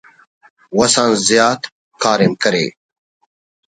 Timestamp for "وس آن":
0.77-1.11